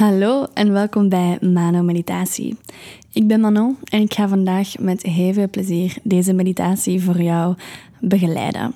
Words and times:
Hallo 0.00 0.46
en 0.54 0.72
welkom 0.72 1.08
bij 1.08 1.38
Mano 1.40 1.82
Meditatie. 1.82 2.56
Ik 3.12 3.26
ben 3.26 3.40
Manon 3.40 3.76
en 3.84 4.00
ik 4.00 4.14
ga 4.14 4.28
vandaag 4.28 4.78
met 4.78 5.02
heel 5.02 5.32
veel 5.32 5.48
plezier 5.48 5.96
deze 6.02 6.32
meditatie 6.32 7.02
voor 7.02 7.22
jou 7.22 7.56
begeleiden. 7.98 8.74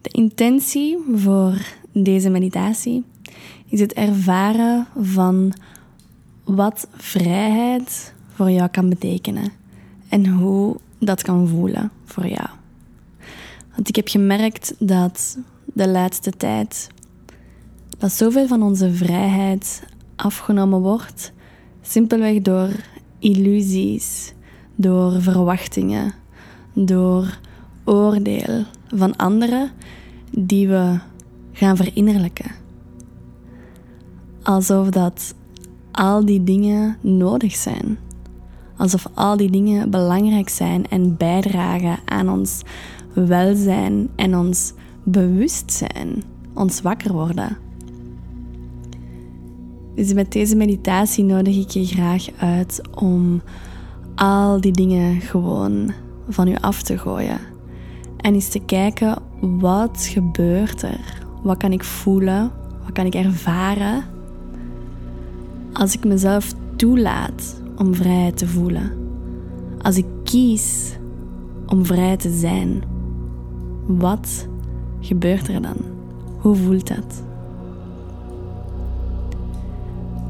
De 0.00 0.08
intentie 0.10 0.98
voor 1.14 1.54
deze 1.92 2.30
meditatie 2.30 3.04
is 3.68 3.80
het 3.80 3.92
ervaren 3.92 4.86
van 5.00 5.52
wat 6.44 6.88
vrijheid 6.92 8.14
voor 8.34 8.50
jou 8.50 8.68
kan 8.68 8.88
betekenen 8.88 9.52
en 10.08 10.26
hoe 10.26 10.76
dat 10.98 11.22
kan 11.22 11.48
voelen 11.48 11.90
voor 12.04 12.26
jou. 12.26 12.48
Want 13.74 13.88
ik 13.88 13.96
heb 13.96 14.08
gemerkt 14.08 14.74
dat 14.78 15.38
de 15.64 15.88
laatste 15.88 16.30
tijd 16.30 16.88
dat 17.98 18.12
zoveel 18.12 18.46
van 18.46 18.62
onze 18.62 18.94
vrijheid 18.94 19.82
afgenomen 20.18 20.80
wordt, 20.80 21.32
simpelweg 21.82 22.42
door 22.42 22.70
illusies, 23.18 24.34
door 24.74 25.22
verwachtingen, 25.22 26.14
door 26.72 27.38
oordeel 27.84 28.64
van 28.94 29.16
anderen 29.16 29.70
die 30.30 30.68
we 30.68 30.98
gaan 31.52 31.76
verinnerlijken. 31.76 32.50
Alsof 34.42 34.88
dat 34.88 35.34
al 35.90 36.24
die 36.24 36.44
dingen 36.44 36.96
nodig 37.00 37.54
zijn. 37.54 37.98
Alsof 38.76 39.06
al 39.14 39.36
die 39.36 39.50
dingen 39.50 39.90
belangrijk 39.90 40.48
zijn 40.48 40.88
en 40.88 41.16
bijdragen 41.16 41.98
aan 42.04 42.28
ons 42.28 42.62
welzijn 43.12 44.08
en 44.16 44.36
ons 44.36 44.72
bewustzijn, 45.02 46.22
ons 46.54 46.80
wakker 46.80 47.12
worden. 47.12 47.67
Dus 49.98 50.12
met 50.12 50.32
deze 50.32 50.56
meditatie 50.56 51.24
nodig 51.24 51.56
ik 51.56 51.70
je 51.70 51.86
graag 51.86 52.26
uit 52.38 52.80
om 52.94 53.42
al 54.14 54.60
die 54.60 54.72
dingen 54.72 55.20
gewoon 55.20 55.92
van 56.28 56.48
je 56.48 56.60
af 56.60 56.82
te 56.82 56.98
gooien. 56.98 57.38
En 58.16 58.34
eens 58.34 58.48
te 58.48 58.58
kijken, 58.58 59.18
wat 59.40 60.08
gebeurt 60.12 60.82
er? 60.82 61.22
Wat 61.42 61.56
kan 61.56 61.72
ik 61.72 61.84
voelen? 61.84 62.50
Wat 62.82 62.92
kan 62.92 63.06
ik 63.06 63.14
ervaren? 63.14 64.04
Als 65.72 65.94
ik 65.94 66.04
mezelf 66.04 66.52
toelaat 66.76 67.62
om 67.76 67.94
vrijheid 67.94 68.36
te 68.36 68.46
voelen. 68.46 68.92
Als 69.82 69.96
ik 69.96 70.06
kies 70.24 70.96
om 71.66 71.84
vrij 71.84 72.16
te 72.16 72.30
zijn. 72.30 72.82
Wat 73.86 74.48
gebeurt 75.00 75.48
er 75.48 75.62
dan? 75.62 75.76
Hoe 76.38 76.54
voelt 76.54 76.88
dat? 76.88 77.27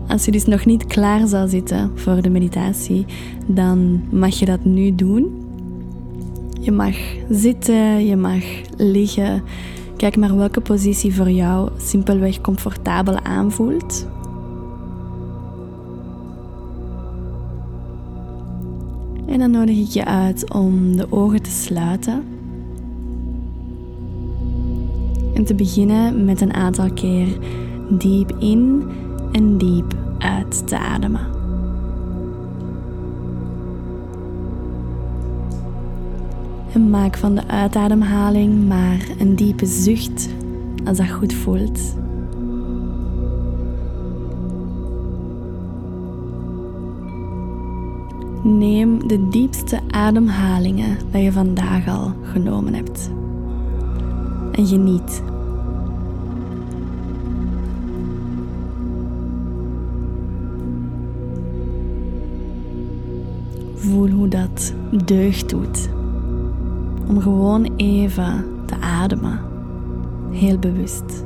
Als 0.09 0.25
je 0.25 0.31
dus 0.31 0.45
nog 0.45 0.65
niet 0.65 0.87
klaar 0.87 1.27
zou 1.27 1.49
zitten 1.49 1.91
voor 1.95 2.23
de 2.23 2.31
meditatie, 2.31 3.07
dan 3.47 4.03
mag 4.11 4.35
je 4.35 4.47
dat 4.47 4.65
nu 4.65 4.95
doen. 4.95 5.47
Je 6.61 6.73
mag 6.73 6.97
zitten, 7.31 8.07
je 8.07 8.17
mag 8.17 8.45
liggen. 8.77 9.43
Kijk 9.97 10.17
maar 10.17 10.37
welke 10.37 10.61
positie 10.61 11.15
voor 11.15 11.31
jou 11.31 11.71
simpelweg 11.77 12.41
comfortabel 12.41 13.21
aanvoelt. 13.21 14.07
En 19.27 19.39
dan 19.39 19.51
nodig 19.51 19.79
ik 19.79 19.89
je 19.89 20.05
uit 20.05 20.53
om 20.53 20.97
de 20.97 21.07
ogen 21.13 21.43
te 21.43 21.51
sluiten. 21.51 22.25
En 25.35 25.45
te 25.45 25.55
beginnen 25.55 26.25
met 26.25 26.41
een 26.41 26.53
aantal 26.53 26.93
keer 26.93 27.27
diep 27.91 28.37
in 28.39 28.83
en 29.33 29.59
diep 29.59 29.95
uit 30.19 30.69
te 30.69 30.79
ademen. 30.79 31.27
En 36.73 36.91
maak 36.91 37.17
van 37.17 37.35
de 37.35 37.47
uitademhaling 37.47 38.69
maar 38.69 39.09
een 39.19 39.37
diepe 39.37 39.67
zucht 39.67 40.29
als 40.85 40.97
dat 40.97 41.11
goed 41.11 41.33
voelt. 41.33 41.81
Neem 48.43 49.09
de 49.09 49.29
diepste 49.29 49.81
ademhalingen 49.91 50.97
dat 51.11 51.23
je 51.23 51.33
vandaag 51.33 51.89
al 51.89 52.13
genomen 52.23 52.75
hebt. 52.75 53.11
En 54.53 54.67
geniet 54.67 55.23
hoe 64.19 64.29
dat 64.29 64.75
deugd 65.05 65.49
doet. 65.49 65.89
Om 67.07 67.21
gewoon 67.21 67.73
even 67.77 68.45
te 68.67 68.75
ademen. 68.81 69.41
Heel 70.31 70.59
bewust. 70.59 71.25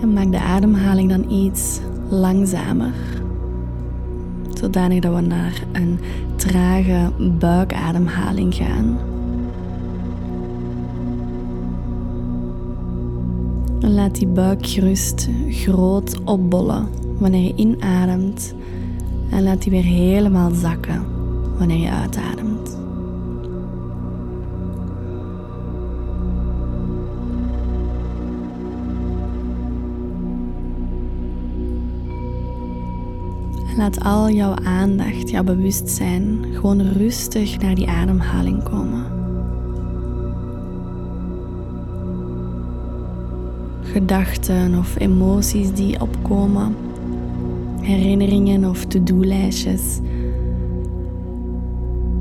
En 0.00 0.12
maak 0.12 0.30
de 0.30 0.40
ademhaling 0.40 1.08
dan 1.08 1.30
iets 1.30 1.80
langzamer. 2.08 2.94
Zodanig 4.54 5.00
dat 5.00 5.14
we 5.14 5.20
naar 5.20 5.62
een 5.72 5.98
trage 6.36 7.10
buikademhaling 7.38 8.54
gaan. 8.54 9.09
Laat 14.00 14.14
die 14.18 14.26
buik 14.26 14.66
gerust 14.66 15.28
groot 15.50 16.20
opbollen 16.24 16.88
wanneer 17.18 17.42
je 17.42 17.54
inademt. 17.54 18.54
En 19.30 19.42
laat 19.42 19.62
die 19.62 19.70
weer 19.70 19.84
helemaal 19.84 20.50
zakken 20.50 21.04
wanneer 21.58 21.76
je 21.76 21.90
uitademt. 21.90 22.78
En 33.68 33.76
laat 33.76 34.00
al 34.00 34.30
jouw 34.30 34.54
aandacht, 34.54 35.30
jouw 35.30 35.44
bewustzijn 35.44 36.44
gewoon 36.52 36.80
rustig 36.80 37.58
naar 37.58 37.74
die 37.74 37.88
ademhaling 37.88 38.62
komen. 38.62 39.19
Gedachten 43.90 44.78
of 44.78 44.98
emoties 44.98 45.72
die 45.72 46.00
opkomen, 46.00 46.74
herinneringen 47.80 48.64
of 48.64 48.84
to-do-lijstjes. 48.84 49.98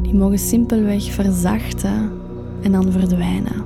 Die 0.02 0.16
mogen 0.16 0.40
simpelweg 0.40 1.12
verzachten 1.12 2.12
en 2.62 2.72
dan 2.72 2.91
verdwijnen. 2.91 3.63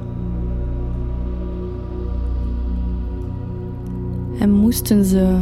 En 4.39 4.51
moesten 4.51 5.05
ze 5.05 5.37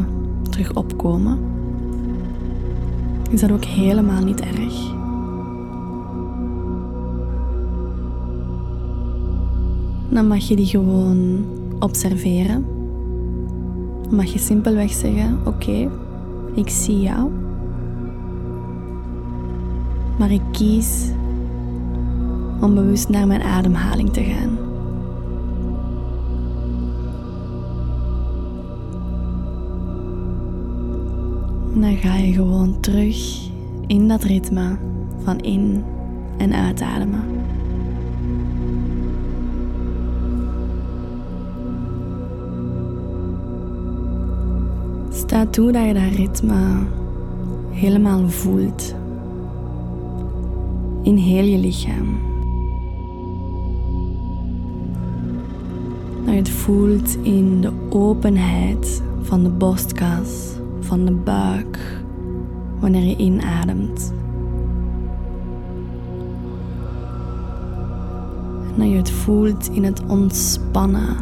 terug 0.49 0.73
opkomen, 0.73 1.39
is 3.29 3.39
dat 3.39 3.51
ook 3.51 3.65
helemaal 3.65 4.23
niet 4.23 4.41
erg. 4.41 4.89
Dan 10.09 10.27
mag 10.27 10.47
je 10.47 10.55
die 10.55 10.65
gewoon 10.65 11.45
observeren, 11.81 12.65
mag 14.09 14.25
je 14.25 14.39
simpelweg 14.39 14.91
zeggen: 14.91 15.39
Oké, 15.45 15.89
ik 16.55 16.69
zie 16.69 16.99
jou, 16.99 17.29
maar 20.19 20.31
ik 20.31 20.41
kies 20.51 21.11
om 22.61 22.75
bewust 22.75 23.09
naar 23.09 23.27
mijn 23.27 23.41
ademhaling 23.41 24.09
te 24.09 24.23
gaan. 24.23 24.57
En 31.73 31.81
dan 31.81 31.97
ga 31.97 32.15
je 32.15 32.33
gewoon 32.33 32.79
terug 32.79 33.49
in 33.87 34.07
dat 34.07 34.23
ritme 34.23 34.77
van 35.23 35.39
in- 35.39 35.83
en 36.37 36.53
uitademen. 36.53 37.23
Sta 45.31 45.45
toe 45.45 45.71
dat 45.71 45.85
je 45.85 45.93
dat 45.93 46.15
ritme 46.15 46.87
helemaal 47.69 48.29
voelt. 48.29 48.95
In 51.01 51.15
heel 51.15 51.43
je 51.43 51.57
lichaam. 51.57 52.19
Dat 56.25 56.33
je 56.33 56.39
het 56.39 56.49
voelt 56.49 57.17
in 57.21 57.61
de 57.61 57.71
openheid 57.89 59.01
van 59.21 59.43
de 59.43 59.49
borstkas, 59.49 60.55
van 60.79 61.05
de 61.05 61.11
buik, 61.11 62.03
wanneer 62.79 63.03
je 63.03 63.15
inademt. 63.15 64.13
En 68.73 68.77
dat 68.77 68.89
je 68.89 68.95
het 68.95 69.11
voelt 69.11 69.69
in 69.69 69.83
het 69.83 70.01
ontspannen 70.07 71.17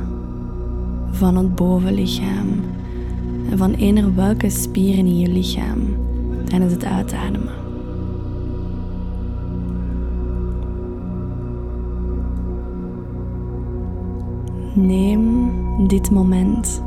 van 1.12 1.36
het 1.36 1.56
bovenlichaam 1.56 2.48
van 3.58 3.74
eender 3.74 4.16
welke 4.16 4.50
spieren 4.50 5.06
in 5.06 5.20
je 5.20 5.28
lichaam 5.28 5.80
tijdens 6.46 6.74
het 6.74 6.86
uitademen. 6.86 7.54
Neem 14.74 15.52
dit 15.88 16.12
moment 16.12 16.82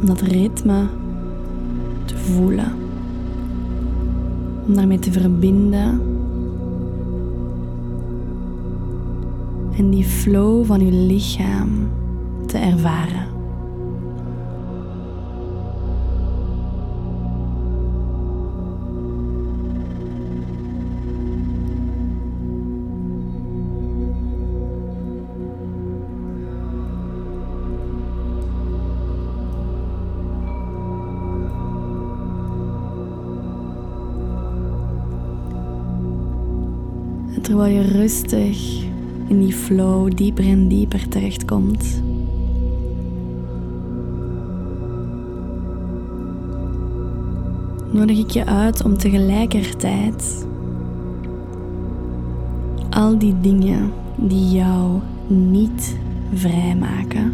om 0.00 0.06
dat 0.06 0.20
ritme 0.20 0.86
te 2.04 2.16
voelen, 2.16 2.72
om 4.66 4.74
daarmee 4.74 4.98
te 4.98 5.12
verbinden 5.12 6.00
en 9.76 9.90
die 9.90 10.04
flow 10.04 10.64
van 10.64 10.84
je 10.84 10.92
lichaam 10.92 11.70
te 12.46 12.58
ervaren. 12.58 13.31
Terwijl 37.62 37.84
je 37.84 37.98
rustig 37.98 38.82
in 39.28 39.38
die 39.40 39.52
flow 39.52 40.10
dieper 40.14 40.44
en 40.44 40.68
dieper 40.68 41.08
terechtkomt. 41.08 42.02
Nodig 47.92 48.18
ik 48.18 48.30
je 48.30 48.46
uit 48.46 48.84
om 48.84 48.98
tegelijkertijd 48.98 50.46
al 52.90 53.18
die 53.18 53.40
dingen 53.40 53.92
die 54.16 54.50
jou 54.50 55.00
niet 55.26 55.96
vrijmaken, 56.34 57.32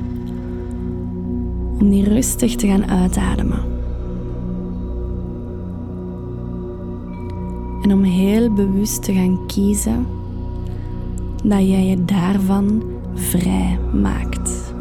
om 1.81 1.91
die 1.91 2.05
rustig 2.05 2.57
te 2.57 2.67
gaan 2.67 2.87
uitademen. 2.87 3.61
En 7.83 7.93
om 7.93 8.03
heel 8.03 8.53
bewust 8.53 9.03
te 9.03 9.13
gaan 9.13 9.47
kiezen 9.47 10.17
dat 11.45 11.69
jij 11.69 11.87
je 11.87 12.05
daarvan 12.05 12.83
vrij 13.15 13.79
maakt. 13.93 14.73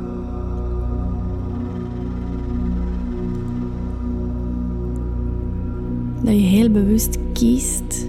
Dat 6.24 6.34
je 6.34 6.42
heel 6.42 6.70
bewust 6.70 7.18
kiest 7.34 8.08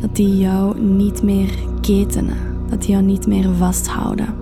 dat 0.00 0.16
die 0.16 0.38
jou 0.38 0.80
niet 0.80 1.22
meer 1.22 1.50
ketenen, 1.80 2.36
dat 2.68 2.80
die 2.80 2.90
jou 2.90 3.02
niet 3.02 3.26
meer 3.26 3.54
vasthouden. 3.54 4.34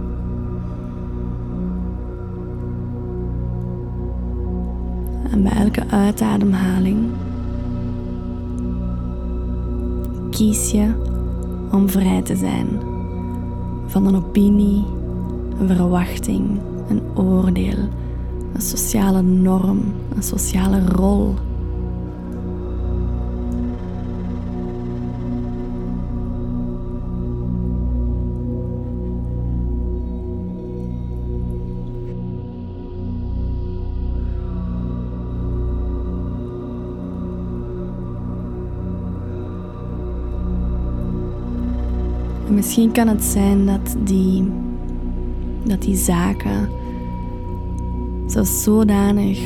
En 5.30 5.42
bij 5.42 5.52
elke 5.52 5.86
uitademhaling 5.88 6.98
kies 10.30 10.70
je 10.70 11.09
om 11.70 11.88
vrij 11.88 12.22
te 12.22 12.36
zijn 12.36 12.68
van 13.86 14.06
een 14.06 14.16
opinie, 14.16 14.84
een 15.58 15.68
verwachting, 15.68 16.60
een 16.88 17.02
oordeel, 17.14 17.88
een 18.54 18.60
sociale 18.60 19.22
norm, 19.22 19.80
een 20.14 20.22
sociale 20.22 20.86
rol 20.86 21.34
misschien 42.60 42.92
kan 42.92 43.08
het 43.08 43.24
zijn 43.24 43.66
dat 43.66 43.96
die, 44.04 44.52
dat 45.64 45.82
die 45.82 45.96
zaken 45.96 46.68
zo 48.28 48.42
zodanig 48.42 49.40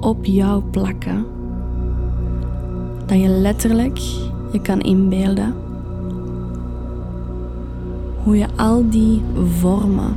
op 0.00 0.24
jou 0.24 0.62
plakken 0.62 1.26
dat 3.06 3.20
je 3.20 3.28
letterlijk 3.28 3.98
je 4.52 4.60
kan 4.62 4.80
inbeelden 4.80 5.54
hoe 8.22 8.36
je 8.36 8.46
al 8.56 8.90
die 8.90 9.22
vormen 9.58 10.14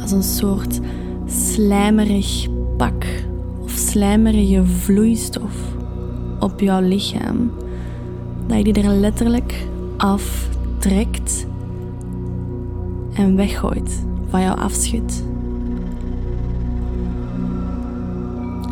als 0.00 0.10
een 0.10 0.22
soort 0.22 0.80
slijmerig 1.26 2.46
pak 2.76 3.04
of 3.62 3.70
slijmerige 3.70 4.64
vloeistof 4.64 5.56
op 6.40 6.60
jouw 6.60 6.80
lichaam, 6.80 7.50
dat 8.46 8.56
je 8.56 8.72
die 8.72 8.82
er 8.82 8.94
letterlijk 8.94 9.66
af 9.96 10.56
trekt 10.78 11.46
en 13.12 13.36
weggooit, 13.36 14.06
van 14.28 14.40
jou 14.40 14.58
afschudt. 14.58 15.24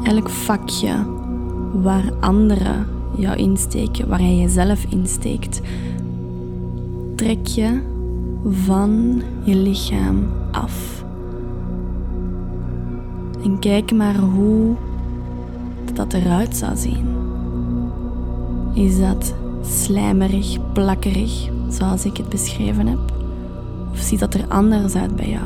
Elk 0.03 0.29
vakje 0.29 0.95
waar 1.73 2.13
anderen 2.21 2.87
jou 3.17 3.37
insteken, 3.37 4.09
waar 4.09 4.21
jij 4.21 4.37
jezelf 4.37 4.87
insteekt, 4.89 5.61
trek 7.15 7.47
je 7.47 7.81
van 8.49 9.23
je 9.45 9.57
lichaam 9.57 10.29
af. 10.51 11.05
En 13.45 13.59
kijk 13.59 13.93
maar 13.93 14.17
hoe 14.17 14.75
dat 15.95 16.13
eruit 16.13 16.57
zou 16.57 16.77
zien. 16.77 17.07
Is 18.75 18.99
dat 18.99 19.35
slijmerig, 19.63 20.73
plakkerig, 20.73 21.49
zoals 21.77 22.05
ik 22.05 22.17
het 22.17 22.29
beschreven 22.29 22.87
heb? 22.87 23.13
Of 23.93 23.99
ziet 23.99 24.21
dat 24.21 24.35
er 24.35 24.49
anders 24.49 24.95
uit 24.95 25.17
bij 25.17 25.29
jou? 25.29 25.45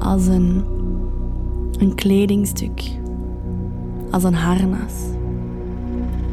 Als 0.00 0.26
een, 0.26 0.64
een 1.78 1.94
kledingstuk, 1.94 2.82
als 4.10 4.24
een 4.24 4.34
harnas, 4.34 4.92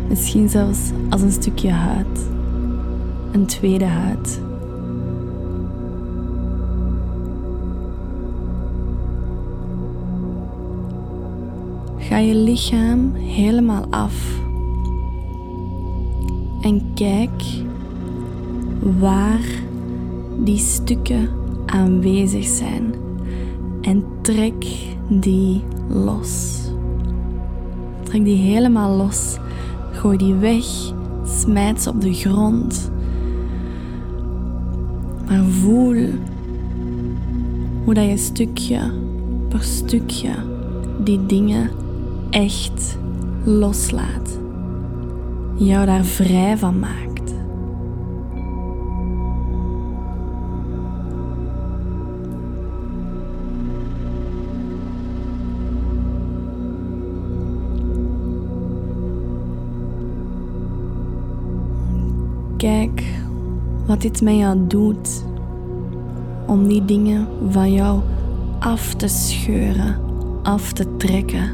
misschien 0.09 0.49
zelfs 0.49 0.79
als 1.09 1.21
een 1.21 1.31
stukje 1.31 1.69
huid, 1.69 2.29
een 3.31 3.45
tweede 3.45 3.85
huid. 3.85 4.41
Ga 11.97 12.17
je 12.17 12.35
lichaam 12.35 13.13
helemaal 13.13 13.85
af 13.89 14.39
en 16.61 16.91
kijk 16.93 17.43
waar 18.99 19.45
die 20.43 20.57
stukken 20.57 21.29
aanwezig 21.65 22.45
zijn 22.45 22.93
en 23.81 24.03
trek 24.21 24.65
die 25.09 25.63
los. 25.89 26.61
Trek 28.03 28.23
die 28.23 28.37
helemaal 28.37 28.95
los. 28.97 29.37
Gooi 29.91 30.17
die 30.17 30.33
weg. 30.33 30.65
Smijt 31.25 31.81
ze 31.81 31.89
op 31.89 32.01
de 32.01 32.13
grond. 32.13 32.91
Maar 35.27 35.43
voel 35.43 36.05
hoe 37.83 37.93
dat 37.93 38.05
je 38.05 38.17
stukje 38.17 38.79
per 39.47 39.63
stukje 39.63 40.31
die 41.03 41.25
dingen 41.25 41.69
echt 42.29 42.97
loslaat. 43.43 44.39
Jou 45.55 45.85
daar 45.85 46.05
vrij 46.05 46.57
van 46.57 46.79
maakt. 46.79 47.10
Kijk 62.61 63.03
wat 63.85 64.01
dit 64.01 64.21
met 64.21 64.35
jou 64.35 64.67
doet 64.67 65.23
om 66.47 66.67
die 66.67 66.85
dingen 66.85 67.27
van 67.49 67.73
jou 67.73 68.01
af 68.59 68.93
te 68.93 69.07
scheuren, 69.07 69.99
af 70.43 70.73
te 70.73 70.97
trekken. 70.97 71.49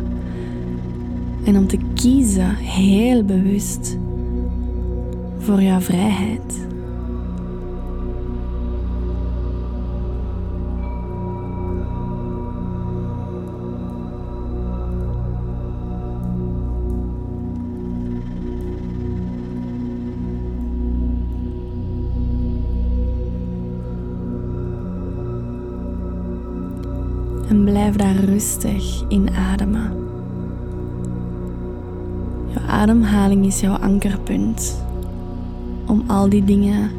En 1.44 1.58
om 1.58 1.68
te 1.68 1.78
kiezen 1.94 2.56
heel 2.56 3.24
bewust 3.24 3.98
voor 5.40 5.62
jouw 5.62 5.80
vrijheid. 5.80 6.67
Blijf 27.92 28.16
daar 28.16 28.24
rustig 28.26 29.04
in 29.08 29.30
ademen. 29.36 29.92
Jouw 32.48 32.66
ademhaling 32.68 33.46
is 33.46 33.60
jouw 33.60 33.76
ankerpunt 33.76 34.84
om 35.86 36.04
al 36.08 36.30
die 36.30 36.44
dingen 36.44 36.92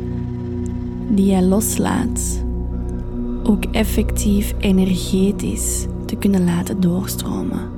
die 1.09 1.27
jij 1.27 1.43
loslaat 1.43 2.45
ook 3.43 3.65
effectief 3.65 4.55
energetisch 4.59 5.87
te 6.05 6.17
kunnen 6.17 6.45
laten 6.45 6.81
doorstromen, 6.81 7.71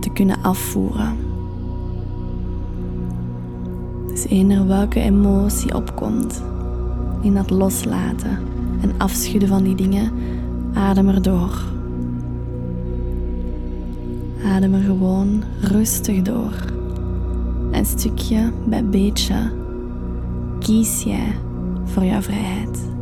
te 0.00 0.10
kunnen 0.10 0.42
afvoeren. 0.42 1.16
Dus 4.06 4.26
eender 4.26 4.66
welke 4.66 5.00
emotie 5.00 5.74
opkomt 5.74 6.42
in 7.20 7.34
dat 7.34 7.50
loslaten 7.50 8.38
en 8.80 8.92
afschudden 8.98 9.48
van 9.48 9.62
die 9.62 9.74
dingen, 9.74 10.12
adem 10.74 11.08
erdoor. 11.08 11.62
Adem 14.44 14.74
er 14.74 14.82
gewoon 14.82 15.42
rustig 15.60 16.22
door. 16.22 16.52
En 17.70 17.86
stukje 17.86 18.52
bij 18.66 18.84
beetje 18.84 19.52
kies 20.58 21.02
jij 21.02 21.36
voor 21.84 22.04
jouw 22.04 22.20
vrijheid. 22.20 22.93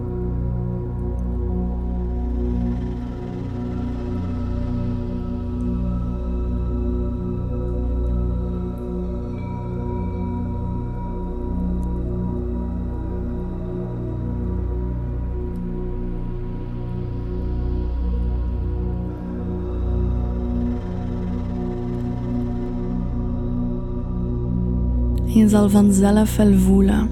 Je 25.35 25.49
zal 25.49 25.69
vanzelf 25.69 26.37
wel 26.37 26.59
voelen 26.59 27.11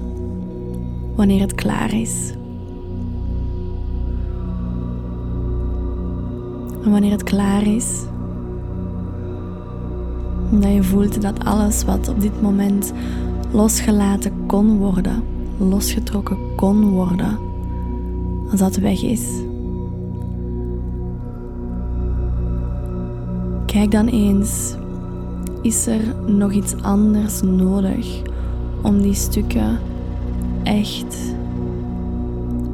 wanneer 1.15 1.41
het 1.41 1.55
klaar 1.55 1.93
is. 1.93 2.33
En 6.83 6.91
wanneer 6.91 7.11
het 7.11 7.23
klaar 7.23 7.67
is, 7.67 8.03
dat 10.51 10.73
je 10.73 10.83
voelt 10.83 11.21
dat 11.21 11.45
alles 11.45 11.83
wat 11.83 12.09
op 12.09 12.21
dit 12.21 12.41
moment 12.41 12.93
losgelaten 13.51 14.31
kon 14.45 14.77
worden, 14.77 15.23
losgetrokken 15.57 16.37
kon 16.55 16.89
worden, 16.89 17.37
als 18.51 18.59
dat 18.59 18.75
weg 18.75 19.03
is. 19.03 19.29
Kijk 23.65 23.91
dan 23.91 24.07
eens 24.07 24.75
is 25.61 25.87
er 25.87 26.01
nog 26.25 26.51
iets 26.51 26.75
anders 26.81 27.41
nodig 27.41 28.21
om 28.81 29.01
die 29.01 29.13
stukken 29.13 29.79
echt 30.63 31.35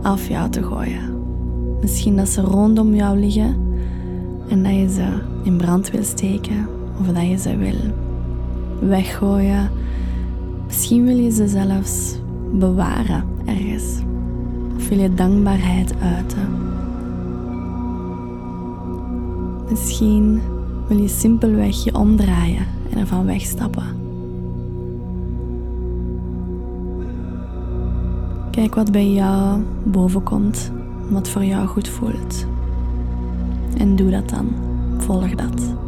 af 0.01 0.27
jou 0.27 0.50
te 0.50 0.63
gooien? 0.63 1.15
Misschien 1.82 2.15
dat 2.15 2.29
ze 2.29 2.41
rondom 2.41 2.96
jou 2.96 3.20
liggen 3.20 3.56
en 4.48 4.63
dat 4.63 4.74
je 4.74 4.89
ze 4.89 5.06
in 5.44 5.58
brand 5.58 5.91
wil 5.91 6.03
steken 6.03 6.67
of 7.00 7.08
dat 7.08 7.27
je 7.27 7.38
ze 7.38 7.58
wil 7.58 7.94
weggooien. 8.89 9.70
Misschien 10.65 11.06
wil 11.06 11.17
je 11.17 11.32
ze 11.32 11.48
zelfs 11.48 12.15
bewaren 12.51 13.24
ergens. 13.46 13.84
Of 14.77 14.89
wil 14.89 15.00
je 15.00 15.13
dankbaarheid 15.13 15.94
uiten. 16.01 16.48
Misschien 19.70 20.41
wil 20.88 20.98
je 20.98 21.08
simpelweg 21.08 21.84
je 21.84 21.96
omdraaien 21.96 22.76
en 22.89 22.98
ervan 22.98 23.25
wegstappen. 23.25 24.06
Kijk 28.51 28.75
wat 28.75 28.91
bij 28.91 29.12
jou 29.12 29.62
bovenkomt, 29.84 30.72
wat 31.10 31.29
voor 31.29 31.44
jou 31.44 31.67
goed 31.67 31.88
voelt. 31.88 32.46
En 33.77 33.96
doe 33.96 34.12
dat 34.12 34.29
dan. 34.29 34.48
Volg 34.98 35.36
dat. 35.36 35.87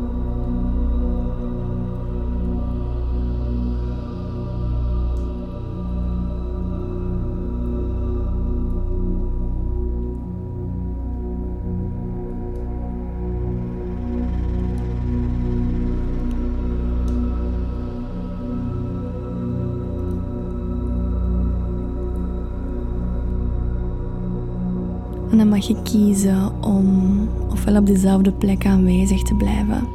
Mag 25.60 25.68
je 25.68 25.82
kiezen 25.84 26.64
om 26.64 27.20
ofwel 27.50 27.76
op 27.76 27.86
dezelfde 27.86 28.32
plek 28.32 28.66
aanwezig 28.66 29.22
te 29.22 29.36
blijven. 29.36 29.88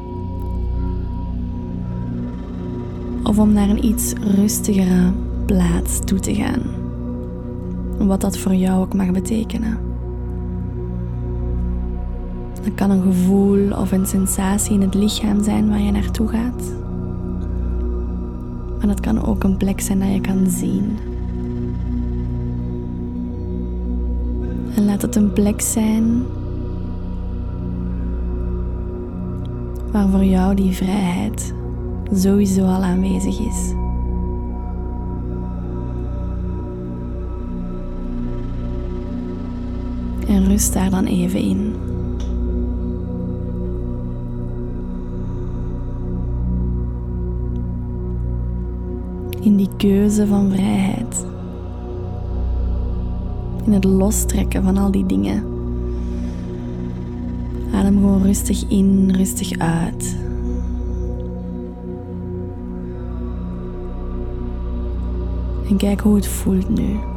Of 3.22 3.38
om 3.38 3.52
naar 3.52 3.68
een 3.68 3.84
iets 3.84 4.12
rustigere 4.12 5.12
plaats 5.46 5.98
toe 6.04 6.20
te 6.20 6.34
gaan. 6.34 6.62
Wat 7.98 8.20
dat 8.20 8.38
voor 8.38 8.54
jou 8.54 8.80
ook 8.80 8.94
mag 8.94 9.10
betekenen. 9.10 9.78
Dat 12.64 12.74
kan 12.74 12.90
een 12.90 13.02
gevoel 13.02 13.72
of 13.72 13.92
een 13.92 14.06
sensatie 14.06 14.74
in 14.74 14.80
het 14.80 14.94
lichaam 14.94 15.42
zijn 15.42 15.68
waar 15.68 15.80
je 15.80 15.92
naartoe 15.92 16.28
gaat. 16.28 16.72
Maar 18.78 18.86
dat 18.86 19.00
kan 19.00 19.24
ook 19.24 19.44
een 19.44 19.56
plek 19.56 19.80
zijn 19.80 19.98
dat 19.98 20.12
je 20.12 20.20
kan 20.20 20.46
zien. 20.46 21.13
En 24.84 24.90
laat 24.90 25.02
het 25.02 25.16
een 25.16 25.32
plek 25.32 25.60
zijn 25.60 26.24
waar 29.92 30.08
voor 30.08 30.24
jou 30.24 30.54
die 30.54 30.72
vrijheid 30.72 31.54
sowieso 32.12 32.60
al 32.60 32.82
aanwezig 32.82 33.38
is. 33.38 33.72
En 40.28 40.44
rust 40.48 40.72
daar 40.72 40.90
dan 40.90 41.04
even 41.04 41.40
in. 41.40 41.74
In 49.40 49.56
die 49.56 49.70
keuze 49.76 50.26
van 50.26 50.50
vrijheid 50.50 51.24
in 53.66 53.72
het 53.72 53.84
lostrekken 53.84 54.62
van 54.62 54.76
al 54.76 54.90
die 54.90 55.06
dingen. 55.06 55.44
Adem 57.72 57.94
gewoon 57.94 58.22
rustig 58.22 58.68
in, 58.68 59.10
rustig 59.16 59.58
uit. 59.58 60.16
En 65.68 65.76
kijk 65.76 66.00
hoe 66.00 66.14
het 66.14 66.26
voelt 66.26 66.68
nu. 66.68 67.13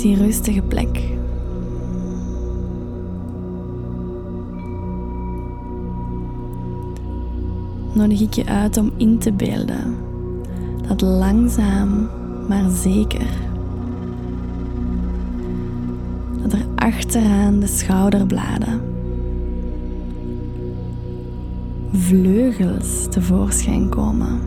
Die 0.00 0.16
rustige 0.16 0.62
plek. 0.62 1.02
Nodig 7.92 8.20
ik 8.20 8.32
je 8.32 8.46
uit 8.46 8.76
om 8.76 8.90
in 8.96 9.18
te 9.18 9.32
beelden 9.32 9.96
dat 10.88 11.00
langzaam 11.00 12.08
maar 12.48 12.70
zeker 12.70 13.26
dat 16.42 16.52
er 16.52 16.66
achteraan 16.74 17.60
de 17.60 17.66
schouderbladen 17.66 18.80
vleugels 21.92 23.06
tevoorschijn 23.10 23.88
komen, 23.88 24.40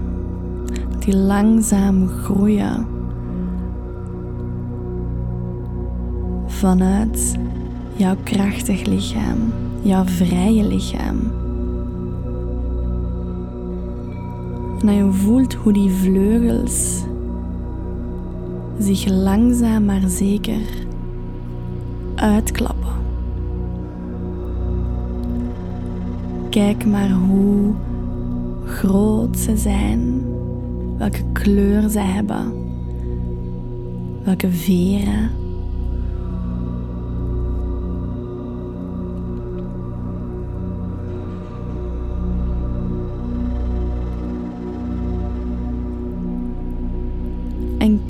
die 1.00 1.15
langzaam 1.15 2.08
groeien 2.08 3.00
vanuit 6.62 7.36
jouw 7.96 8.15
krachtig 8.24 8.86
lichaam, 8.86 9.53
jouw 9.82 10.06
vrije 10.06 10.68
lichaam. 10.68 11.18
En 14.86 14.94
je 14.94 15.12
voelt 15.12 15.53
hoe 15.53 15.74
die 15.74 15.89
vleugels 15.89 17.03
zich 18.80 19.08
langzaam 19.08 19.86
maar 19.86 20.01
zeker 20.08 20.86
uitklappen. 22.15 22.96
Kijk 26.50 26.86
maar 26.86 27.12
hoe 27.12 27.74
groot 28.65 29.38
ze 29.38 29.58
zijn, 29.58 30.24
welke 30.98 31.24
kleur 31.32 31.89
ze 31.89 32.00
hebben, 32.00 32.53
welke 34.24 34.51
veren. 34.51 35.40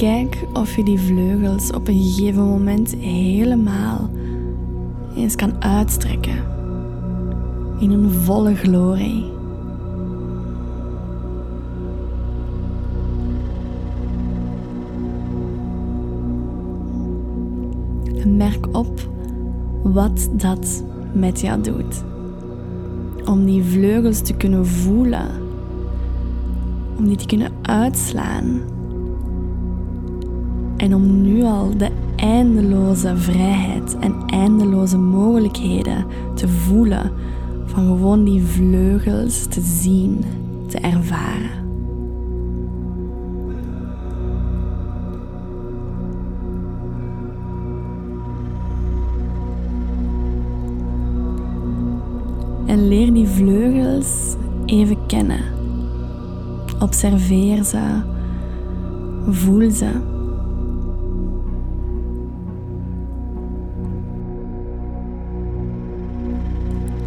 Kijk 0.01 0.47
of 0.53 0.75
je 0.75 0.83
die 0.83 0.99
vleugels 0.99 1.71
op 1.71 1.87
een 1.87 2.01
gegeven 2.01 2.43
moment 2.43 2.95
helemaal 2.95 4.09
eens 5.15 5.35
kan 5.35 5.63
uitstrekken 5.63 6.43
in 7.79 7.91
een 7.91 8.11
volle 8.11 8.55
glorie. 8.55 9.25
Merk 18.25 18.67
op 18.71 19.09
wat 19.83 20.29
dat 20.31 20.83
met 21.13 21.41
jou 21.41 21.61
doet. 21.61 22.03
Om 23.25 23.45
die 23.45 23.63
vleugels 23.63 24.21
te 24.21 24.33
kunnen 24.33 24.65
voelen, 24.67 25.29
om 26.97 27.07
die 27.07 27.17
te 27.17 27.25
kunnen 27.25 27.51
uitslaan 27.61 28.79
en 30.81 30.95
om 30.95 31.21
nu 31.21 31.43
al 31.43 31.77
de 31.77 31.89
eindeloze 32.15 33.17
vrijheid 33.17 33.97
en 33.99 34.23
eindeloze 34.27 34.97
mogelijkheden 34.97 36.05
te 36.35 36.47
voelen 36.47 37.11
van 37.65 37.85
gewoon 37.85 38.23
die 38.23 38.43
vleugels 38.43 39.45
te 39.45 39.61
zien, 39.61 40.23
te 40.67 40.77
ervaren. 40.77 41.49
En 52.65 52.87
leer 52.87 53.13
die 53.13 53.27
vleugels 53.27 54.35
even 54.65 55.05
kennen. 55.07 55.43
Observeer 56.79 57.63
ze, 57.63 58.01
voel 59.29 59.71
ze. 59.71 60.10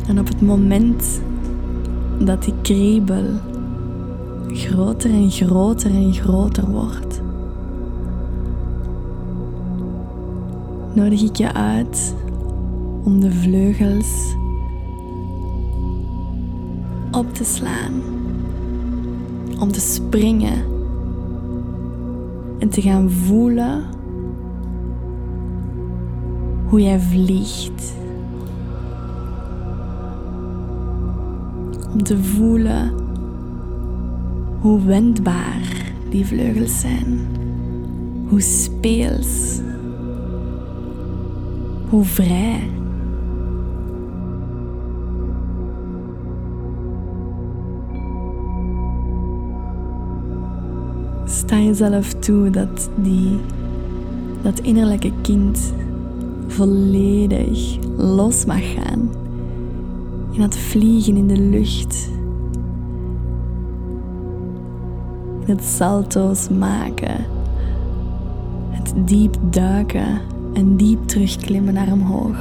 En 0.07 0.19
op 0.19 0.29
het 0.29 0.43
moment 0.43 1.21
dat 2.19 2.43
die 2.43 2.55
kriebel 2.63 3.25
groter 4.49 5.11
en 5.11 5.31
groter 5.31 5.91
en 5.91 6.13
groter 6.13 6.71
wordt, 6.71 7.21
nodig 10.95 11.23
ik 11.23 11.37
je 11.37 11.53
uit 11.53 12.15
om 13.05 13.21
de 13.21 13.33
vleugels 13.33 14.35
op 17.11 17.35
te 17.35 17.45
slaan, 17.45 18.03
om 19.61 19.73
te 19.73 19.81
springen 19.81 20.65
en 22.59 22.69
te 22.69 22.83
gaan 22.83 23.11
voelen 23.11 23.85
hoe 26.69 26.83
jij 26.83 27.01
vliegt. 27.01 28.04
Om 31.95 32.03
te 32.03 32.19
voelen 32.23 32.93
hoe 34.61 34.83
wendbaar 34.83 35.93
die 36.11 36.27
vleugels 36.27 36.81
zijn, 36.81 37.27
hoe 38.29 38.41
speels, 38.41 39.61
hoe 41.89 42.05
vrij. 42.05 42.71
Sta 51.25 51.59
jezelf 51.59 52.13
toe 52.13 52.51
dat 52.51 52.91
die, 52.97 53.39
dat 54.43 54.59
innerlijke 54.61 55.13
kind 55.23 55.73
volledig 56.47 57.79
los 57.97 58.45
mag 58.45 58.73
gaan 58.75 59.24
in 60.35 60.41
het 60.41 60.59
vliegen 60.59 61.17
in 61.17 61.27
de 61.27 61.39
lucht. 61.39 62.09
Het 65.45 65.65
salto's 65.65 66.49
maken. 66.49 67.27
Het 68.71 68.93
diep 69.05 69.37
duiken 69.51 70.21
en 70.53 70.77
diep 70.77 71.07
terugklimmen 71.07 71.75
naar 71.75 71.93
omhoog. 71.93 72.37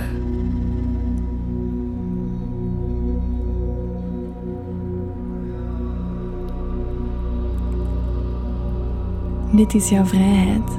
Dit 9.55 9.73
is 9.73 9.89
jouw 9.89 10.05
vrijheid. 10.05 10.69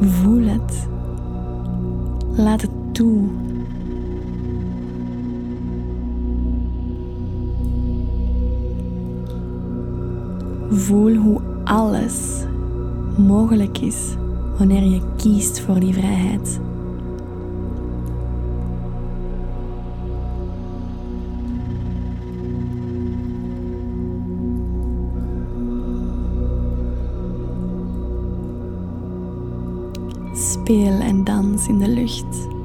Voel 0.00 0.46
het. 0.46 0.88
Laat 2.36 2.60
het 2.60 2.70
toe 2.92 3.28
Voel 10.70 11.14
hoe 11.14 11.40
alles 11.64 12.44
mogelijk 13.16 13.78
is 13.78 14.14
wanneer 14.58 14.82
je 14.82 15.00
kiest 15.16 15.60
voor 15.60 15.80
die 15.80 15.92
vrijheid. 15.92 16.60
Speel 30.34 31.00
en 31.00 31.24
dans 31.24 31.68
in 31.68 31.78
de 31.78 31.88
lucht. 31.88 32.55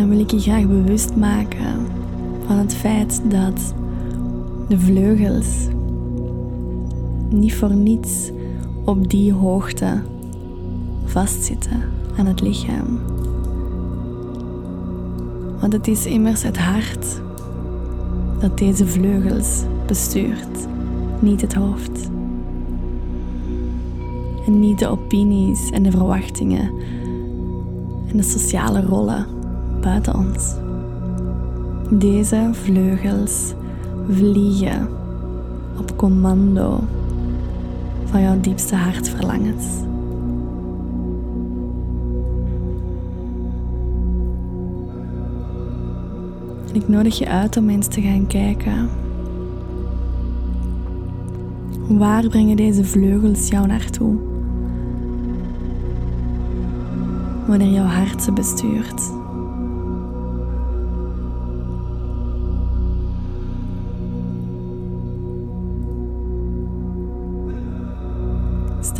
Dan 0.00 0.08
wil 0.08 0.18
ik 0.18 0.30
je 0.30 0.40
graag 0.40 0.66
bewust 0.66 1.16
maken 1.16 1.86
van 2.46 2.56
het 2.56 2.74
feit 2.74 3.20
dat 3.30 3.74
de 4.68 4.78
vleugels 4.78 5.66
niet 7.28 7.54
voor 7.54 7.74
niets 7.74 8.30
op 8.84 9.10
die 9.10 9.32
hoogte 9.32 10.02
vastzitten 11.04 11.82
aan 12.16 12.26
het 12.26 12.40
lichaam. 12.40 13.00
Want 15.60 15.72
het 15.72 15.88
is 15.88 16.06
immers 16.06 16.42
het 16.42 16.58
hart 16.58 17.20
dat 18.40 18.58
deze 18.58 18.86
vleugels 18.86 19.62
bestuurt, 19.86 20.66
niet 21.18 21.40
het 21.40 21.54
hoofd. 21.54 22.10
En 24.46 24.60
niet 24.60 24.78
de 24.78 24.88
opinies 24.88 25.70
en 25.70 25.82
de 25.82 25.90
verwachtingen 25.90 26.70
en 28.10 28.16
de 28.16 28.22
sociale 28.22 28.80
rollen 28.80 29.39
buiten 29.80 30.14
ons. 30.14 30.54
Deze 31.90 32.48
vleugels 32.52 33.54
vliegen 34.10 34.88
op 35.78 35.96
commando 35.96 36.80
van 38.04 38.22
jouw 38.22 38.40
diepste 38.40 38.74
hartverlangens. 38.74 39.66
En 46.68 46.74
ik 46.74 46.88
nodig 46.88 47.18
je 47.18 47.28
uit 47.28 47.56
om 47.56 47.68
eens 47.68 47.86
te 47.86 48.00
gaan 48.00 48.26
kijken. 48.26 48.88
Waar 51.88 52.28
brengen 52.28 52.56
deze 52.56 52.84
vleugels 52.84 53.48
jou 53.48 53.66
naartoe? 53.66 54.16
Wanneer 57.46 57.72
jouw 57.72 57.84
hart 57.84 58.22
ze 58.22 58.32
bestuurt. 58.32 59.19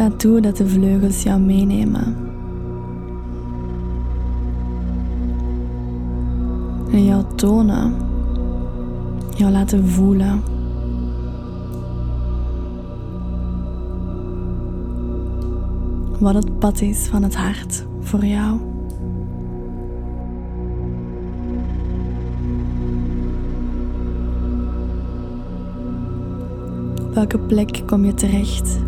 Sta 0.01 0.11
toe 0.17 0.41
dat 0.41 0.57
de 0.57 0.69
vleugels 0.69 1.23
jou 1.23 1.41
meenemen. 1.41 2.17
En 6.93 7.05
jou 7.05 7.25
tonen, 7.35 7.95
jou 9.37 9.51
laten 9.53 9.89
voelen. 9.89 10.43
Wat 16.19 16.35
het 16.35 16.59
pad 16.59 16.81
is 16.81 17.07
van 17.07 17.23
het 17.23 17.37
hart 17.37 17.87
voor 18.01 18.25
jou. 18.25 18.59
Op 27.03 27.15
welke 27.15 27.39
plek 27.39 27.83
kom 27.87 28.05
je 28.05 28.15
terecht 28.15 28.79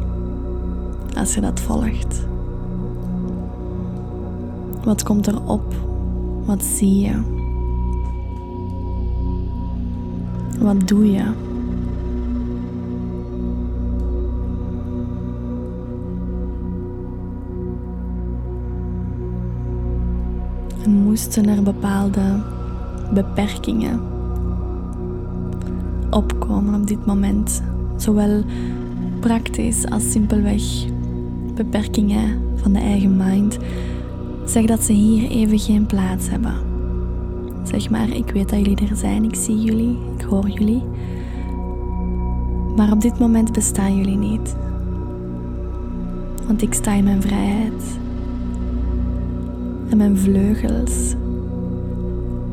als 1.23 1.35
je 1.35 1.41
dat 1.41 1.61
volgt? 1.61 2.27
Wat 4.85 5.03
komt 5.03 5.27
er 5.27 5.43
op? 5.47 5.75
Wat 6.45 6.63
zie 6.63 7.01
je? 7.01 7.23
Wat 10.59 10.89
doe 10.89 11.11
je? 11.11 11.25
En 20.85 20.91
moesten 20.91 21.49
er 21.49 21.63
bepaalde 21.63 22.43
beperkingen 23.15 24.01
opkomen 26.11 26.81
op 26.81 26.87
dit 26.87 27.07
moment, 27.07 27.63
zowel 27.97 28.43
praktisch 29.21 29.87
als 29.87 30.11
simpelweg 30.11 30.92
beperkingen 31.55 32.41
van 32.55 32.73
de 32.73 32.79
eigen 32.79 33.17
mind, 33.17 33.59
zeg 34.45 34.65
dat 34.65 34.83
ze 34.83 34.93
hier 34.93 35.31
even 35.31 35.59
geen 35.59 35.87
plaats 35.87 36.31
hebben. 36.31 36.55
Zeg 37.63 37.91
maar, 37.91 38.09
ik 38.11 38.31
weet 38.31 38.49
dat 38.49 38.59
jullie 38.59 38.89
er 38.89 38.97
zijn, 38.97 39.25
ik 39.25 39.35
zie 39.35 39.61
jullie, 39.61 39.99
ik 40.17 40.25
hoor 40.25 40.49
jullie. 40.49 40.83
Maar 42.77 42.93
op 42.93 43.01
dit 43.01 43.19
moment 43.19 43.53
bestaan 43.53 43.97
jullie 43.97 44.17
niet. 44.17 44.57
Want 46.47 46.63
ik 46.63 46.75
sta 46.75 46.93
in 46.93 47.05
mijn 47.05 47.23
vrijheid. 47.23 47.99
En 49.89 49.97
mijn 49.97 50.19
vleugels 50.19 51.15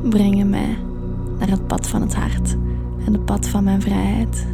brengen 0.10 0.50
mij 0.50 0.78
naar 1.40 1.50
het 1.50 1.68
pad 1.68 1.88
van 1.88 2.02
het 2.02 2.16
hart 2.16 2.56
en 3.06 3.14
het 3.14 3.26
pad 3.26 3.48
van 3.48 3.64
mijn 3.64 3.82
vrijheid. 3.82 4.48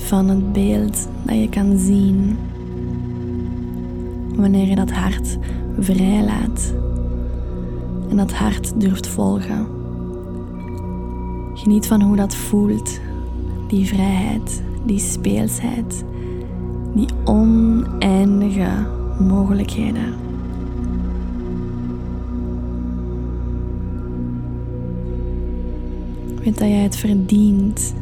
Van 0.00 0.28
het 0.28 0.52
beeld 0.52 1.08
dat 1.22 1.36
je 1.36 1.48
kan 1.48 1.78
zien 1.78 2.38
wanneer 4.36 4.68
je 4.68 4.74
dat 4.74 4.90
hart 4.90 5.38
vrijlaat 5.78 6.74
en 8.08 8.16
dat 8.16 8.32
hart 8.32 8.80
durft 8.80 9.06
volgen. 9.06 9.66
Geniet 11.54 11.86
van 11.86 12.02
hoe 12.02 12.16
dat 12.16 12.34
voelt, 12.34 13.00
die 13.68 13.86
vrijheid, 13.86 14.62
die 14.84 14.98
speelsheid, 14.98 16.04
die 16.94 17.08
oneindige 17.24 18.86
mogelijkheden. 19.18 20.14
Weet 26.44 26.58
dat 26.58 26.68
jij 26.68 26.82
het 26.82 26.96
verdient 26.96 27.94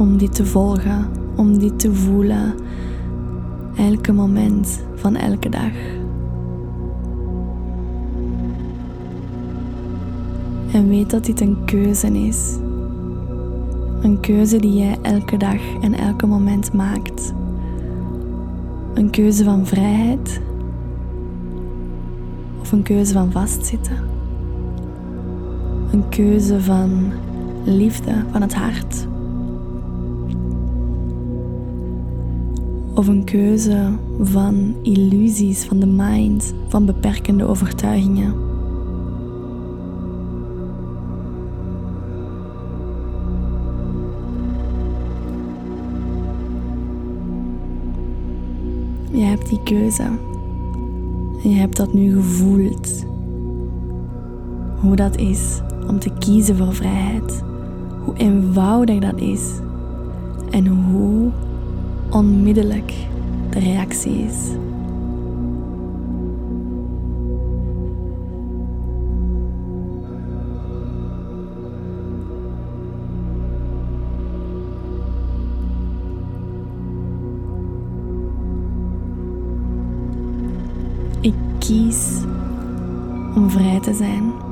om 0.00 0.16
dit 0.16 0.34
te 0.34 0.46
volgen, 0.46 1.08
om 1.36 1.58
dit 1.58 1.78
te 1.78 1.94
voelen, 1.94 2.54
elke 3.76 4.12
moment 4.12 4.84
van 4.94 5.16
elke 5.16 5.48
dag. 5.48 5.72
En 10.72 10.88
weet 10.88 11.10
dat 11.10 11.24
dit 11.24 11.40
een 11.40 11.64
keuze 11.64 12.06
is. 12.06 12.56
Een 14.02 14.20
keuze 14.20 14.58
die 14.58 14.74
jij 14.74 14.98
elke 15.02 15.36
dag 15.36 15.60
en 15.80 15.94
elke 15.94 16.26
moment 16.26 16.72
maakt. 16.72 17.32
Een 18.94 19.10
keuze 19.10 19.44
van 19.44 19.66
vrijheid 19.66 20.40
of 22.60 22.72
een 22.72 22.82
keuze 22.82 23.12
van 23.12 23.32
vastzitten. 23.32 23.96
Een 25.92 26.08
keuze 26.08 26.60
van 26.60 27.12
liefde 27.64 28.24
van 28.30 28.40
het 28.40 28.54
hart 28.54 29.08
of 33.00 33.08
een 33.08 33.24
keuze 33.24 33.88
van 34.20 34.74
illusies 34.82 35.64
van 35.64 35.78
de 35.78 35.86
mind, 35.86 36.54
van 36.68 36.86
beperkende 36.86 37.46
overtuigingen. 37.46 38.34
Je 49.12 49.24
hebt 49.24 49.48
die 49.48 49.62
keuze 49.62 50.02
en 51.42 51.50
je 51.50 51.56
hebt 51.56 51.76
dat 51.76 51.92
nu 51.92 52.14
gevoeld. 52.14 53.04
Hoe 54.80 54.96
dat 54.96 55.16
is 55.16 55.60
om 55.88 55.98
te 55.98 56.10
kiezen 56.18 56.56
voor 56.56 56.74
vrijheid. 56.74 57.42
Hoe 58.04 58.16
eenvoudig 58.16 58.98
dat 58.98 59.20
is. 59.20 59.50
En 60.50 60.66
hoe 60.66 61.30
onmiddellijk 62.10 62.92
de 63.50 63.58
reactie. 63.58 64.28
Ik 81.20 81.34
kies 81.58 82.22
om 83.34 83.50
vrij 83.50 83.80
te 83.80 83.94
zijn. 83.94 84.49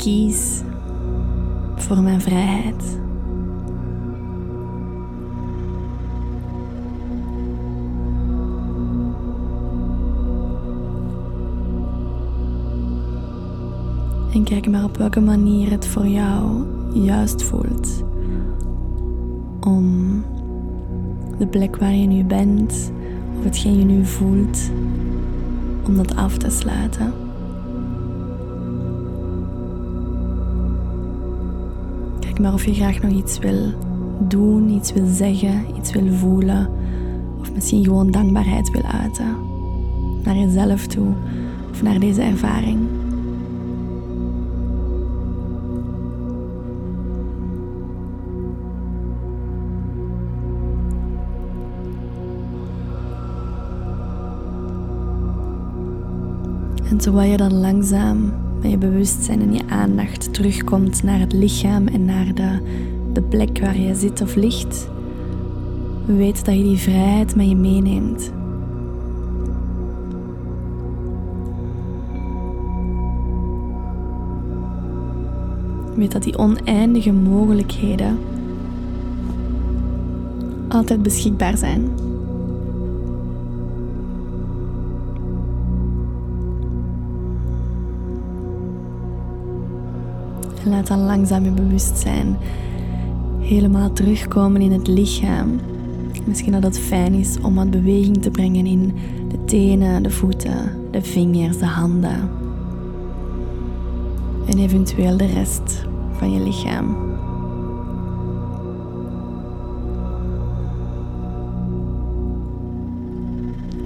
Kies 0.00 0.60
voor 1.76 1.98
mijn 1.98 2.20
vrijheid. 2.20 2.98
En 14.32 14.44
kijk 14.44 14.70
maar 14.70 14.84
op 14.84 14.96
welke 14.96 15.20
manier 15.20 15.70
het 15.70 15.86
voor 15.86 16.06
jou 16.06 16.66
juist 16.92 17.42
voelt. 17.42 18.02
om 19.60 20.24
de 21.38 21.46
plek 21.46 21.76
waar 21.76 21.94
je 21.94 22.06
nu 22.06 22.24
bent 22.24 22.92
of 23.38 23.44
hetgeen 23.44 23.78
je 23.78 23.84
nu 23.84 24.04
voelt, 24.04 24.70
om 25.86 25.96
dat 25.96 26.16
af 26.16 26.36
te 26.36 26.50
sluiten. 26.50 27.29
Maar 32.40 32.52
of 32.52 32.64
je 32.64 32.74
graag 32.74 33.02
nog 33.02 33.12
iets 33.12 33.38
wil 33.38 33.72
doen, 34.28 34.68
iets 34.68 34.92
wil 34.92 35.06
zeggen, 35.06 35.64
iets 35.76 35.92
wil 35.92 36.12
voelen. 36.12 36.68
Of 37.40 37.52
misschien 37.52 37.84
gewoon 37.84 38.10
dankbaarheid 38.10 38.70
wil 38.70 38.82
uiten. 38.82 39.36
Naar 40.24 40.36
jezelf 40.36 40.86
toe 40.86 41.12
of 41.70 41.82
naar 41.82 41.98
deze 41.98 42.22
ervaring. 42.22 42.78
En 56.90 56.96
terwijl 56.96 57.30
je 57.30 57.36
dan 57.36 57.54
langzaam 57.54 58.32
met 58.62 58.70
je 58.70 58.76
bewustzijn 58.76 59.40
en 59.40 59.54
je 59.54 59.62
aandacht 59.68 60.34
terugkomt 60.34 61.02
naar 61.02 61.18
het 61.18 61.32
lichaam 61.32 61.86
en 61.86 62.04
naar 62.04 62.34
de, 62.34 62.58
de 63.12 63.22
plek 63.22 63.58
waar 63.60 63.78
je 63.78 63.94
zit 63.94 64.20
of 64.20 64.34
ligt, 64.34 64.88
weet 66.06 66.44
dat 66.44 66.54
je 66.54 66.62
die 66.62 66.76
vrijheid 66.76 67.36
met 67.36 67.48
je 67.48 67.56
meeneemt. 67.56 68.32
Weet 75.94 76.12
dat 76.12 76.22
die 76.22 76.38
oneindige 76.38 77.12
mogelijkheden 77.12 78.18
altijd 80.68 81.02
beschikbaar 81.02 81.56
zijn. 81.56 81.88
En 90.64 90.70
laat 90.70 90.86
dan 90.86 91.04
langzaam 91.04 91.44
je 91.44 91.50
bewustzijn 91.50 92.36
helemaal 93.38 93.92
terugkomen 93.92 94.60
in 94.60 94.72
het 94.72 94.88
lichaam. 94.88 95.60
Misschien 96.24 96.52
dat 96.52 96.62
het 96.62 96.78
fijn 96.78 97.12
is 97.12 97.36
om 97.42 97.54
wat 97.54 97.70
beweging 97.70 98.22
te 98.22 98.30
brengen 98.30 98.66
in 98.66 98.92
de 99.28 99.44
tenen, 99.44 100.02
de 100.02 100.10
voeten, 100.10 100.72
de 100.90 101.02
vingers, 101.02 101.58
de 101.58 101.66
handen. 101.66 102.30
En 104.46 104.58
eventueel 104.58 105.16
de 105.16 105.26
rest 105.26 105.86
van 106.12 106.32
je 106.32 106.40
lichaam. 106.40 106.96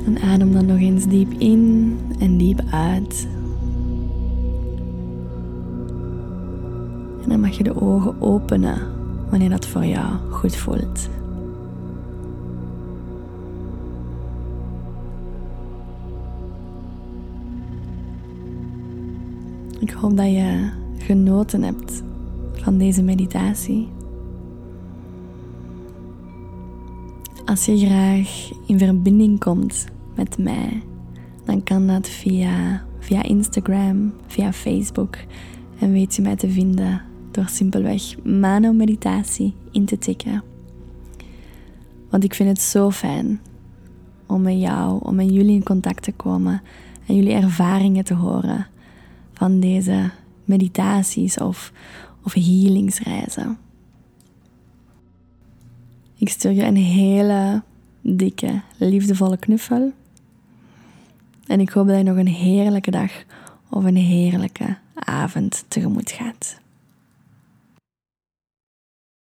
En 0.06 0.22
adem 0.22 0.52
dan 0.52 0.66
nog 0.66 0.78
eens 0.78 1.06
diep 1.06 1.32
in 1.38 1.96
en 2.18 2.38
diep 2.38 2.62
uit. 2.70 3.26
En 7.24 7.30
dan 7.30 7.40
mag 7.40 7.56
je 7.56 7.62
de 7.62 7.80
ogen 7.80 8.20
openen 8.20 8.78
wanneer 9.30 9.48
dat 9.50 9.66
voor 9.66 9.84
jou 9.84 10.14
goed 10.30 10.56
voelt. 10.56 11.08
Ik 19.80 19.90
hoop 19.90 20.16
dat 20.16 20.26
je 20.26 20.70
genoten 20.98 21.62
hebt 21.62 22.02
van 22.52 22.78
deze 22.78 23.02
meditatie. 23.02 23.88
Als 27.44 27.64
je 27.64 27.78
graag 27.78 28.50
in 28.66 28.78
verbinding 28.78 29.40
komt 29.40 29.84
met 30.14 30.38
mij, 30.38 30.82
dan 31.44 31.62
kan 31.62 31.86
dat 31.86 32.08
via, 32.08 32.84
via 32.98 33.22
Instagram, 33.22 34.12
via 34.26 34.52
Facebook 34.52 35.16
en 35.78 35.92
weet 35.92 36.14
je 36.14 36.22
mij 36.22 36.36
te 36.36 36.50
vinden 36.50 37.12
door 37.34 37.48
simpelweg 37.48 38.22
Mano 38.22 38.72
Meditatie 38.72 39.54
in 39.70 39.84
te 39.84 39.98
tikken. 39.98 40.42
Want 42.10 42.24
ik 42.24 42.34
vind 42.34 42.48
het 42.48 42.60
zo 42.60 42.90
fijn 42.90 43.40
om 44.26 44.42
met 44.42 44.60
jou, 44.60 45.00
om 45.02 45.14
met 45.14 45.30
jullie 45.30 45.54
in 45.54 45.62
contact 45.62 46.02
te 46.02 46.12
komen 46.12 46.62
en 47.06 47.14
jullie 47.14 47.32
ervaringen 47.32 48.04
te 48.04 48.14
horen 48.14 48.66
van 49.32 49.60
deze 49.60 50.10
meditaties 50.44 51.38
of, 51.38 51.72
of 52.22 52.32
healingsreizen. 52.32 53.58
Ik 56.16 56.28
stuur 56.28 56.52
je 56.52 56.64
een 56.64 56.76
hele 56.76 57.62
dikke, 58.00 58.60
liefdevolle 58.76 59.36
knuffel. 59.36 59.92
En 61.46 61.60
ik 61.60 61.70
hoop 61.70 61.86
dat 61.86 61.96
je 61.96 62.02
nog 62.02 62.16
een 62.16 62.26
heerlijke 62.26 62.90
dag 62.90 63.12
of 63.70 63.84
een 63.84 63.96
heerlijke 63.96 64.76
avond 64.94 65.64
tegemoet 65.68 66.10
gaat. 66.10 66.62